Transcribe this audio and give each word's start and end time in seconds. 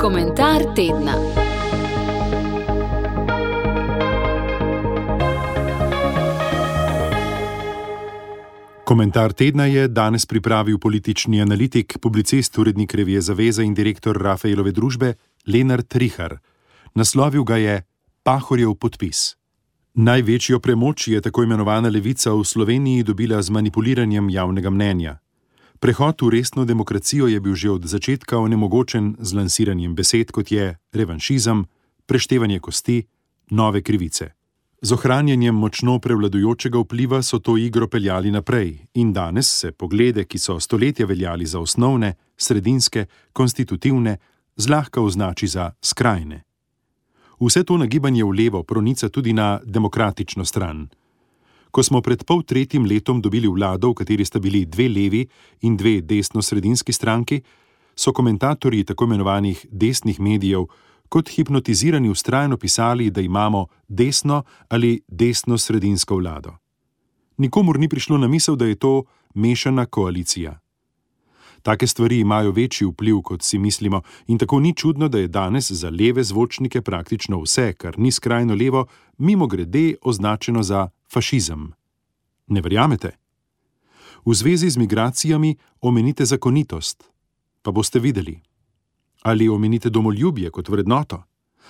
Komentar 0.00 0.62
tedna. 0.76 1.14
Komentar 8.84 9.32
tedna 9.32 9.64
je 9.64 9.88
danes 9.88 10.26
pripravil 10.26 10.78
politični 10.78 11.42
analitik, 11.42 11.98
publicist, 12.00 12.58
urednik 12.58 12.94
revije 12.94 13.20
Zaveza 13.20 13.62
in 13.62 13.74
direktor 13.74 14.22
Rafaelove 14.22 14.70
družbe 14.72 15.14
Lenard 15.46 15.88
Trihar. 15.88 16.38
Naslovil 16.94 17.44
ga 17.44 17.56
je 17.56 17.82
Pahorjev 18.22 18.74
podpis. 18.74 19.36
Največjo 19.94 20.60
premoč 20.60 21.08
je 21.08 21.20
tako 21.20 21.42
imenovana 21.42 21.88
levica 21.88 22.32
v 22.32 22.44
Sloveniji 22.44 23.02
dobila 23.02 23.42
z 23.42 23.50
manipuliranjem 23.50 24.30
javnega 24.30 24.70
mnenja. 24.70 25.18
Prehod 25.80 26.22
v 26.22 26.28
resno 26.30 26.64
demokracijo 26.64 27.26
je 27.26 27.40
bil 27.40 27.54
že 27.54 27.70
od 27.70 27.86
začetka 27.86 28.38
onemogočen 28.38 29.16
z 29.18 29.34
lansiranjem 29.34 29.94
besed, 29.94 30.30
kot 30.30 30.50
je 30.50 30.74
revanšizem, 30.92 31.66
preštevanje 32.06 32.58
kosti, 32.60 33.06
nove 33.50 33.82
krivice. 33.82 34.34
Z 34.82 34.92
ohranjanjem 34.92 35.54
močno 35.54 35.98
prevladujočega 35.98 36.78
vpliva 36.78 37.22
so 37.22 37.38
to 37.38 37.56
igro 37.58 37.88
peljali 37.88 38.30
naprej 38.30 38.78
in 38.94 39.12
danes 39.12 39.50
se 39.60 39.72
poglede, 39.72 40.24
ki 40.24 40.38
so 40.38 40.60
stoletja 40.60 41.06
veljali 41.06 41.46
za 41.46 41.60
osnovne, 41.60 42.14
sredinske, 42.36 43.06
konstitutivne, 43.32 44.16
zlahka 44.56 45.00
označi 45.00 45.46
za 45.46 45.72
skrajne. 45.82 46.42
Vse 47.40 47.64
to 47.64 47.76
nagibanje 47.76 48.24
v 48.24 48.30
levo 48.30 48.62
pronica 48.62 49.08
tudi 49.08 49.32
na 49.32 49.60
demokratično 49.64 50.44
stran. 50.44 50.88
Ko 51.70 51.82
smo 51.82 52.00
pred 52.02 52.24
pol 52.24 52.42
tretjim 52.42 52.84
letom 52.84 53.20
dobili 53.20 53.48
vlado, 53.48 53.90
v 53.90 53.94
kateri 53.94 54.24
sta 54.24 54.38
bili 54.38 54.64
dve 54.66 54.88
levi 54.88 55.26
in 55.60 55.76
dve 55.76 56.00
desno-sredinski 56.00 56.92
stranki, 56.92 57.42
so 57.96 58.12
komentatorji 58.12 58.84
tako 58.84 59.04
imenovanih 59.04 59.66
desnih 59.70 60.20
medijev 60.20 60.66
kot 61.08 61.28
hipnotizirani 61.28 62.08
ustrajno 62.10 62.56
pisali, 62.56 63.10
da 63.10 63.20
imamo 63.20 63.66
desno 63.88 64.42
ali 64.68 65.00
desno-sredinsko 65.08 66.16
vlado. 66.16 66.56
Nikomur 67.36 67.78
ni 67.78 67.88
prišlo 67.88 68.18
na 68.18 68.28
misel, 68.28 68.56
da 68.56 68.66
je 68.66 68.74
to 68.74 69.02
mešana 69.34 69.86
koalicija. 69.86 70.60
Take 71.62 71.86
stvari 71.86 72.18
imajo 72.18 72.50
večji 72.50 72.86
vpliv, 72.86 73.20
kot 73.22 73.42
si 73.42 73.58
mislimo, 73.58 74.02
in 74.26 74.38
tako 74.38 74.60
ni 74.60 74.74
čudno, 74.74 75.08
da 75.08 75.18
je 75.18 75.28
danes 75.28 75.70
za 75.70 75.90
leve 75.90 76.24
zvočnike 76.24 76.82
praktično 76.82 77.40
vse, 77.42 77.72
kar 77.72 77.98
ni 77.98 78.12
skrajno 78.12 78.54
levo, 78.54 78.86
mimo 79.18 79.46
grede 79.46 79.94
označeno 80.02 80.62
za 80.62 80.88
fašizem. 81.12 81.72
Ne 82.46 82.60
verjamete? 82.60 83.10
V 84.24 84.34
zvezi 84.34 84.70
z 84.70 84.76
migracijami 84.76 85.56
omenite 85.80 86.24
zakonitost, 86.24 87.04
pa 87.62 87.70
boste 87.70 87.98
videli. 87.98 88.40
Ali 89.22 89.48
omenite 89.48 89.90
domoljubje 89.90 90.50
kot 90.50 90.68
vrednoto, 90.68 91.22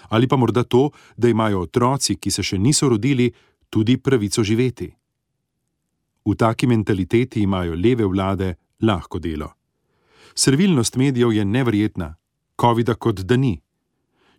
ali 0.08 0.28
pa 0.28 0.36
morda 0.36 0.62
to, 0.62 0.90
da 1.16 1.28
imajo 1.28 1.60
otroci, 1.60 2.16
ki 2.16 2.30
se 2.30 2.42
še 2.42 2.58
niso 2.58 2.88
rodili, 2.88 3.32
tudi 3.70 3.96
pravico 3.96 4.44
živeti. 4.44 4.90
V 6.24 6.34
taki 6.36 6.66
mentaliteti 6.66 7.42
imajo 7.42 7.74
leve 7.74 8.04
vlade 8.04 8.54
lahko 8.80 9.18
delo. 9.18 9.57
Servilnost 10.34 10.96
medijev 10.96 11.32
je 11.32 11.44
neverjetna, 11.44 12.14
COVID-a 12.60 12.94
kot 12.94 13.20
da 13.20 13.36
ni. 13.36 13.60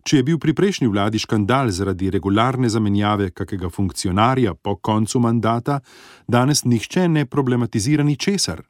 Če 0.02 0.16
je 0.16 0.24
bil 0.24 0.38
pri 0.40 0.54
prejšnji 0.56 0.88
vladi 0.88 1.20
škandal 1.20 1.68
zaradi 1.70 2.08
regularne 2.10 2.68
zamenjave 2.72 3.30
kakega 3.36 3.68
funkcionarja 3.68 4.54
po 4.54 4.76
koncu 4.76 5.20
mandata, 5.20 5.80
danes 6.28 6.64
nihče 6.64 7.08
ne 7.08 7.26
problematizira 7.26 8.04
ničesar, 8.04 8.62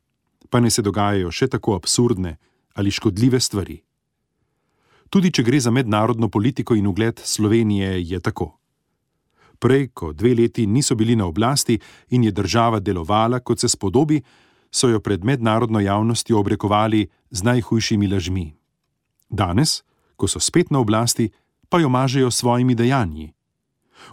pa 0.50 0.60
ne 0.60 0.70
se 0.70 0.82
dogajajo 0.82 1.30
še 1.30 1.48
tako 1.48 1.76
absurdne 1.78 2.36
ali 2.74 2.91
škodljive 2.91 3.41
stvari. 3.41 3.78
Tudi 5.10 5.30
če 5.34 5.42
gre 5.42 5.58
za 5.60 5.70
mednarodno 5.74 6.28
politiko 6.30 6.74
in 6.74 6.86
ugled 6.86 7.20
Slovenije, 7.24 7.98
je 8.02 8.20
tako. 8.20 8.52
Prej, 9.58 9.91
ko 9.92 10.12
dve 10.12 10.34
leti 10.34 10.66
niso 10.66 10.94
bili 10.94 11.16
na 11.16 11.26
oblasti 11.26 11.76
in 12.10 12.25
je 12.25 12.32
država 12.32 12.80
delovala, 12.80 13.41
kot 13.41 13.60
se 13.60 13.69
spodobi, 13.69 14.20
so 14.70 14.88
jo 14.88 15.00
pred 15.00 15.25
mednarodno 15.25 15.81
javnostjo 15.81 16.38
obrekovali 16.38 17.08
z 17.31 17.42
najhujšimi 17.42 18.08
lažmi. 18.08 18.54
Danes, 19.31 19.82
ko 20.16 20.28
so 20.28 20.41
spet 20.41 20.70
na 20.70 20.78
oblasti, 20.78 21.31
pa 21.69 21.78
jo 21.81 21.88
mažejo 21.88 22.31
s 22.31 22.42
svojimi 22.42 22.75
dejanji. 22.75 23.32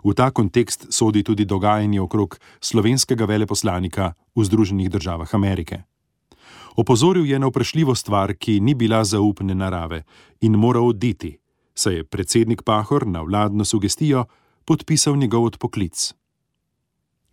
V 0.04 0.14
ta 0.14 0.32
kontekst 0.32 0.88
sodi 0.90 1.24
tudi 1.24 1.46
dogajanje 1.46 2.02
okrog 2.02 2.40
slovenskega 2.60 3.26
veleposlanika 3.26 4.14
v 4.36 4.44
Združenih 4.44 4.90
državah 4.90 5.36
Amerike. 5.36 5.84
Opozoril 6.78 7.26
je 7.26 7.40
na 7.40 7.48
vprašljivo 7.48 7.96
stvar, 7.96 8.34
ki 8.34 8.60
ni 8.60 8.76
bila 8.76 9.04
zaupne 9.04 9.56
narave 9.56 10.04
in 10.42 10.54
mora 10.54 10.82
oditi, 10.82 11.38
saj 11.74 11.94
je 11.96 12.04
predsednik 12.04 12.62
Pahor 12.62 13.08
na 13.08 13.22
vladno 13.22 13.66
sugestijo 13.66 14.26
podpisal 14.66 15.16
njegov 15.18 15.44
odpoklic. 15.44 16.14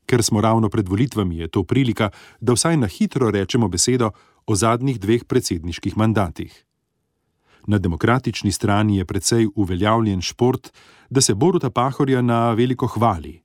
Ker 0.07 0.23
smo 0.23 0.41
ravno 0.41 0.69
pred 0.69 0.89
volitvami, 0.89 1.39
je 1.39 1.49
to 1.49 1.65
prilika, 1.65 2.11
da 2.41 2.53
vsaj 2.53 2.77
na 2.77 2.87
hitro 2.87 3.31
rečemo 3.31 3.69
besedo 3.69 4.11
o 4.47 4.57
zadnjih 4.57 5.01
dveh 5.01 5.25
predsedniških 5.25 5.97
mandatih. 5.97 6.65
Na 7.67 7.79
demokratični 7.79 8.53
strani 8.53 8.97
je 8.97 9.05
precej 9.05 9.49
uveljavljen 9.55 10.21
šport, 10.21 10.73
da 11.11 11.21
se 11.21 11.35
Boruta 11.35 11.71
Pahorja 11.71 12.23
na 12.23 12.53
veliko 12.53 12.87
hvali. 12.87 13.41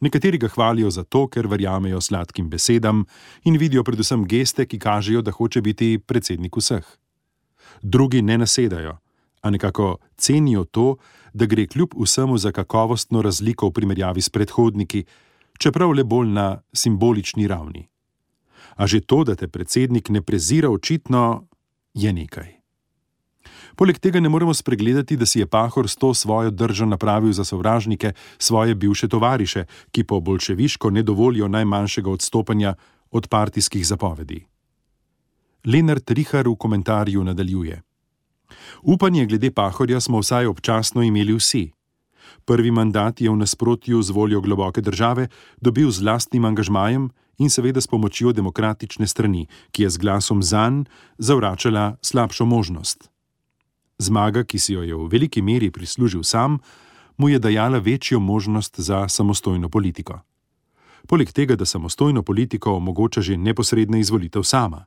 Nekateri 0.00 0.38
ga 0.38 0.48
hvalijo 0.48 0.90
zato, 0.90 1.26
ker 1.30 1.46
verjamejo 1.46 2.00
sladkim 2.00 2.48
besedam 2.50 3.04
in 3.44 3.56
vidijo 3.58 3.84
predvsem 3.84 4.24
geste, 4.26 4.66
ki 4.66 4.78
kažejo, 4.78 5.22
da 5.22 5.30
hoče 5.30 5.62
biti 5.62 5.98
predsednik 5.98 6.56
vseh. 6.56 6.86
Drugi 7.82 8.22
ne 8.22 8.38
nasedajo, 8.38 8.96
a 9.42 9.50
nekako 9.50 9.96
cenijo 10.16 10.64
to, 10.64 10.96
da 11.32 11.46
gre 11.46 11.66
kljub 11.66 11.94
vsemu 11.94 12.38
za 12.38 12.52
kakovostno 12.52 13.22
razliko 13.22 13.68
v 13.68 13.72
primerjavi 13.72 14.20
s 14.20 14.28
predhodniki, 14.28 15.04
čeprav 15.62 15.94
le 15.94 16.04
bolj 16.04 16.32
na 16.34 16.46
simbolični 16.72 17.46
ravni. 17.48 17.86
A 18.76 18.86
že 18.86 19.00
to, 19.00 19.22
da 19.24 19.34
te 19.34 19.48
predsednik 19.48 20.08
ne 20.08 20.22
prezira 20.22 20.70
očitno, 20.70 21.46
je 21.94 22.12
nekaj. 22.12 22.62
Poleg 23.76 23.98
tega 23.98 24.20
ne 24.20 24.28
moremo 24.28 24.54
spregledati, 24.54 25.16
da 25.16 25.26
si 25.26 25.40
je 25.40 25.46
Pahor 25.46 25.88
s 25.88 25.96
to 25.96 26.14
svojo 26.14 26.50
držo 26.50 26.86
napravil 26.86 27.32
za 27.32 27.44
sovražnike 27.44 28.12
svoje 28.38 28.74
bivše 28.74 29.08
tovariše, 29.08 29.64
ki 29.90 30.04
po 30.04 30.20
bolševiško 30.20 30.90
ne 30.90 31.02
dovolijo 31.02 31.48
najmanjšega 31.48 32.10
odstopanja 32.10 32.74
od 33.10 33.28
partijskih 33.28 33.86
zapovedi. 33.86 34.46
Lenard 35.64 36.10
Rihar 36.10 36.48
v 36.48 36.56
komentarju 36.56 37.24
nadaljuje: 37.24 37.82
Upanje 38.82 39.26
glede 39.26 39.50
Pahorja 39.50 40.00
smo 40.00 40.20
vsaj 40.20 40.46
občasno 40.46 41.02
imeli 41.02 41.34
vsi. 41.34 41.70
Prvi 42.44 42.70
mandat 42.70 43.20
je 43.20 43.30
v 43.30 43.36
nasprotju 43.36 44.02
z 44.02 44.10
voljo 44.10 44.40
globoke 44.40 44.80
države 44.80 45.28
dobil 45.60 45.90
z 45.90 46.02
lastnim 46.02 46.44
angažmajem 46.44 47.10
in 47.38 47.50
seveda 47.50 47.80
s 47.80 47.86
pomočjo 47.86 48.32
demokratične 48.32 49.06
strani, 49.06 49.46
ki 49.70 49.82
je 49.82 49.90
z 49.90 49.98
glasom 49.98 50.42
zanj 50.42 50.84
zavračala 51.18 51.96
slabšo 52.02 52.44
možnost. 52.44 53.10
Zmaga, 53.98 54.44
ki 54.44 54.58
si 54.58 54.72
jo 54.72 54.82
je 54.82 54.94
v 54.94 55.08
veliki 55.08 55.42
meri 55.42 55.70
prislužil 55.70 56.22
sam, 56.22 56.58
mu 57.16 57.28
je 57.28 57.38
dajala 57.38 57.78
večjo 57.78 58.20
možnost 58.20 58.80
za 58.80 59.08
samostojno 59.08 59.68
politiko. 59.68 60.20
Poleg 61.08 61.32
tega, 61.32 61.56
da 61.56 61.64
samostojno 61.64 62.22
politiko 62.22 62.76
omogoča 62.76 63.20
že 63.20 63.36
neposredna 63.36 63.98
izvolitev 63.98 64.42
sama. 64.42 64.84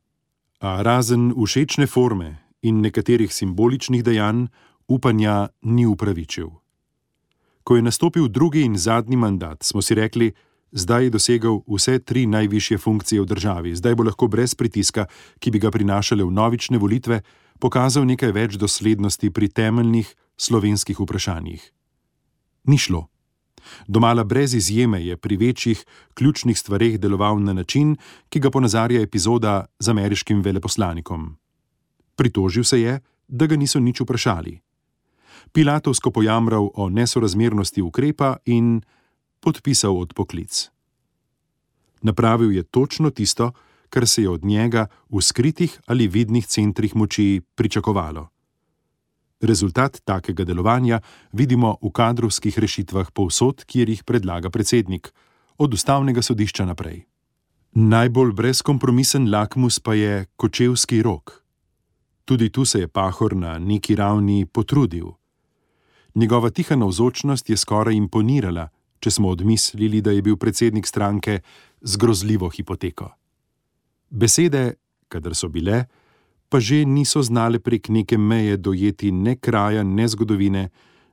A 0.60 0.82
razen 0.82 1.34
všečne 1.36 1.88
forme 1.88 2.38
in 2.62 2.82
nekaterih 2.82 3.34
simboličnih 3.34 4.04
dejanj, 4.04 4.48
upanja 4.88 5.48
ni 5.62 5.86
upravičil. 5.86 6.50
Ko 7.66 7.76
je 7.76 7.82
nastopil 7.82 8.28
drugi 8.28 8.62
in 8.62 8.78
zadnji 8.78 9.18
mandat, 9.18 9.64
smo 9.64 9.82
si 9.82 9.96
rekli, 9.98 10.30
zdaj 10.72 11.04
je 11.04 11.10
dosegel 11.10 11.64
vse 11.66 11.98
tri 12.00 12.28
najvišje 12.30 12.78
funkcije 12.78 13.22
v 13.22 13.26
državi, 13.26 13.72
zdaj 13.76 13.96
bo 13.96 14.06
lahko 14.06 14.28
brez 14.30 14.54
pritiska, 14.54 15.08
ki 15.42 15.52
bi 15.52 15.60
ga 15.60 15.72
prinašale 15.74 16.22
v 16.24 16.30
novične 16.30 16.78
volitve, 16.78 17.24
pokazal 17.60 18.06
nekaj 18.06 18.32
več 18.38 18.58
doslednosti 18.62 19.32
pri 19.34 19.50
temeljnih 19.50 20.12
slovenskih 20.38 21.00
vprašanjih. 21.00 21.64
Ni 22.70 22.78
šlo. 22.78 23.08
Domala 23.88 24.24
brez 24.24 24.54
izjeme 24.54 25.02
je 25.02 25.18
pri 25.18 25.38
večjih, 25.38 25.82
ključnih 26.14 26.60
stvareh 26.60 27.00
deloval 27.02 27.42
na 27.42 27.54
način, 27.54 27.96
ki 28.30 28.40
ga 28.40 28.52
ponazarja 28.54 29.02
epizoda 29.02 29.66
z 29.80 29.90
ameriškim 29.90 30.46
veleposlanikom. 30.46 31.34
Pritožil 32.16 32.64
se 32.64 32.82
je, 32.82 33.00
da 33.28 33.50
ga 33.50 33.58
niso 33.58 33.80
nič 33.80 34.06
vprašali 34.06 34.60
pilatovsko 35.52 36.12
pojamral 36.12 36.70
o 36.74 36.90
nesorazmernosti 36.90 37.82
ukrepa 37.82 38.38
in 38.46 38.82
podpisal 39.40 39.98
odpoklic. 39.98 40.70
Napravil 42.02 42.52
je 42.52 42.64
točno 42.64 43.10
tisto, 43.10 43.52
kar 43.90 44.08
se 44.08 44.22
je 44.22 44.30
od 44.30 44.46
njega 44.46 44.88
v 45.10 45.22
skritih 45.22 45.80
ali 45.86 46.08
vidnih 46.08 46.48
centrih 46.48 46.96
moči 46.96 47.42
pričakovalo. 47.56 48.28
Rezultat 49.42 50.02
takega 50.06 50.44
delovanja 50.44 51.02
vidimo 51.32 51.78
v 51.82 51.92
kadrovskih 51.92 52.60
rešitvah 52.60 53.12
povsod, 53.12 53.66
kjer 53.66 53.90
jih 53.90 54.04
predlaga 54.04 54.50
predsednik, 54.50 55.12
od 55.58 55.74
ustavnega 55.74 56.22
sodišča 56.22 56.66
naprej. 56.66 57.06
Najbolj 57.76 58.32
brezkompromisen 58.34 59.30
lakmus 59.32 59.80
pa 59.80 59.94
je 59.94 60.26
kočevski 60.36 61.02
rok. 61.02 61.44
Tudi 62.26 62.50
tu 62.50 62.66
se 62.66 62.80
je 62.80 62.88
Pahor 62.88 63.36
na 63.36 63.60
neki 63.60 63.96
ravni 63.96 64.46
potrudil. 64.46 65.12
Njegova 66.16 66.50
tiha 66.50 66.76
navzočnost 66.76 67.50
je 67.50 67.58
skoraj 67.58 67.96
imponirala, 67.96 68.70
če 69.00 69.12
smo 69.12 69.30
odmislili, 69.30 70.02
da 70.02 70.12
je 70.12 70.22
bil 70.22 70.38
predsednik 70.38 70.88
stranke 70.88 71.40
z 71.82 71.98
grozljivo 71.98 72.50
hipoteko. 72.50 73.10
Besede, 74.10 74.74
kadar 75.12 75.36
so 75.36 75.50
bile, 75.52 75.86
pa 76.50 76.60
že 76.60 76.86
niso 76.86 77.22
znale 77.22 77.60
prek 77.60 77.90
neke 77.90 78.18
meje 78.18 78.58
dojeti 78.58 79.12
ne 79.12 79.36
kraja, 79.36 79.84
ne 79.84 80.08
zgodovine, 80.08 80.70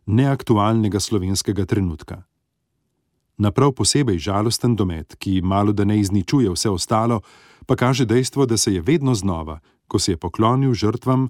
ne 0.06 0.26
aktualnega 0.30 1.00
slovenskega 1.00 1.66
trenutka. 1.66 2.22
Na 3.38 3.50
prav 3.50 3.72
posebej 3.72 4.18
žalosten 4.18 4.76
domet, 4.76 5.16
ki 5.18 5.40
malo 5.42 5.72
da 5.72 5.84
ne 5.84 5.98
izničuje 5.98 6.50
vse 6.52 6.70
ostalo, 6.70 7.20
pa 7.66 7.76
kaže 7.76 8.04
dejstvo, 8.04 8.46
da 8.46 8.56
se 8.56 8.74
je 8.74 8.80
vedno 8.80 9.14
znova, 9.14 9.58
ko 9.88 9.98
se 9.98 10.12
je 10.12 10.16
poklonil 10.16 10.74
žrtvam, 10.74 11.28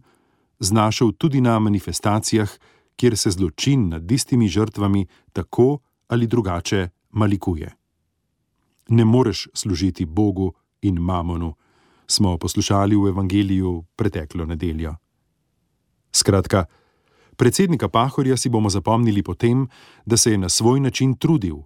znašel 0.61 1.13
tudi 1.13 1.41
na 1.41 1.59
manifestacijah, 1.59 2.51
kjer 2.97 3.17
se 3.17 3.31
zločin 3.31 3.89
nad 3.89 4.11
istimi 4.11 4.49
žrtvami 4.49 5.06
tako 5.33 5.79
ali 6.09 6.27
drugače 6.27 6.89
malikuje. 7.11 7.77
Ne 8.89 9.05
moreš 9.05 9.49
služiti 9.55 10.05
Bogu 10.05 10.53
in 10.83 10.99
mamonu, 11.00 11.55
smo 12.06 12.39
poslušali 12.39 12.97
v 12.97 13.09
evangeliju 13.09 13.85
preteklo 13.97 14.44
nedeljo. 14.44 14.94
Skratka, 16.12 16.65
predsednika 17.37 17.89
Pahorja 17.89 18.37
si 18.37 18.49
bomo 18.49 18.71
zapomnili 18.71 19.23
potem, 19.23 19.69
da 20.06 20.17
se 20.17 20.31
je 20.31 20.38
na 20.38 20.49
svoj 20.49 20.81
način 20.81 21.15
trudil, 21.15 21.56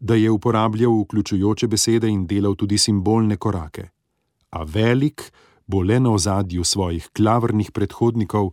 da 0.00 0.14
je 0.14 0.30
uporabljal 0.30 1.00
vključujoče 1.02 1.68
besede 1.68 2.08
in 2.08 2.26
delal 2.26 2.54
tudi 2.54 2.78
simbolne 2.78 3.36
korake. 3.36 3.88
A 4.50 4.62
velik 4.62 5.32
bo 5.66 5.82
le 5.82 6.00
na 6.00 6.10
ozadju 6.10 6.64
svojih 6.64 7.08
klavrnih 7.12 7.70
predhodnikov 7.72 8.52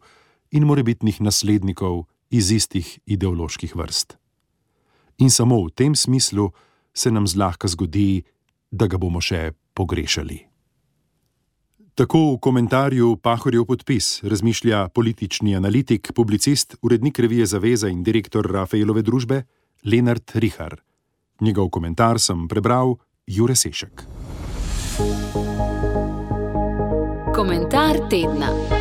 in 0.52 0.66
morebitnih 0.66 1.22
naslednikov 1.22 2.06
iz 2.30 2.52
istih 2.52 3.00
ideoloških 3.06 3.76
vrst. 3.76 4.18
In 5.18 5.32
samo 5.32 5.64
v 5.66 5.72
tem 5.74 5.96
smislu 5.96 6.52
se 6.94 7.12
nam 7.12 7.28
zlahka 7.28 7.68
zgodi, 7.68 8.24
da 8.72 8.88
ga 8.88 8.98
bomo 8.98 9.22
še 9.22 9.52
pogrešali. 9.74 10.44
Tako 11.98 12.20
v 12.36 12.38
komentarju 12.38 13.16
Pahorjev 13.26 13.66
podpis 13.66 14.22
razmišlja 14.22 14.90
politični 14.94 15.56
analitik, 15.58 16.12
publicist, 16.14 16.76
urednik 16.82 17.20
revije 17.20 17.46
Zaveza 17.46 17.90
in 17.90 18.04
direktor 18.04 18.46
Rafaelove 18.46 19.02
družbe 19.02 19.42
Lenard 19.84 20.32
Rihar. 20.36 20.78
Njegov 21.42 21.70
komentar 21.70 22.20
sem 22.22 22.48
prebral 22.48 22.98
Jure 23.26 23.56
Sešek. 23.56 24.06
Komentar 27.34 27.98
tedna. 28.10 28.77